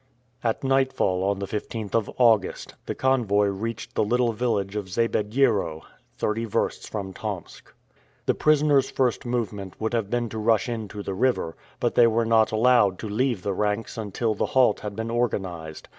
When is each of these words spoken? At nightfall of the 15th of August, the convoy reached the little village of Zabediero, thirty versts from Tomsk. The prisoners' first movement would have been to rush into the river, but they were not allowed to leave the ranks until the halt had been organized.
At 0.43 0.63
nightfall 0.63 1.31
of 1.31 1.39
the 1.39 1.45
15th 1.45 1.93
of 1.93 2.09
August, 2.17 2.73
the 2.87 2.95
convoy 2.95 3.45
reached 3.49 3.93
the 3.93 4.03
little 4.03 4.33
village 4.33 4.75
of 4.75 4.89
Zabediero, 4.89 5.83
thirty 6.17 6.43
versts 6.43 6.89
from 6.89 7.13
Tomsk. 7.13 7.71
The 8.25 8.33
prisoners' 8.33 8.89
first 8.89 9.27
movement 9.27 9.79
would 9.79 9.93
have 9.93 10.09
been 10.09 10.27
to 10.29 10.39
rush 10.39 10.67
into 10.67 11.03
the 11.03 11.13
river, 11.13 11.55
but 11.79 11.93
they 11.93 12.07
were 12.07 12.25
not 12.25 12.51
allowed 12.51 12.97
to 12.97 13.09
leave 13.09 13.43
the 13.43 13.53
ranks 13.53 13.95
until 13.95 14.33
the 14.33 14.47
halt 14.57 14.79
had 14.79 14.95
been 14.95 15.11
organized. 15.11 15.87